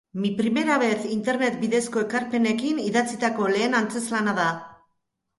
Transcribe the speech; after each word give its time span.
Mi 0.21 0.29
primera 0.37 0.75
vez 0.83 1.01
internet 1.15 1.59
bidezko 1.63 2.01
ekarpenekin 2.05 2.79
idatzitako 2.85 3.51
lehen 3.57 3.77
antzezlana 3.81 4.33
da. 4.41 4.47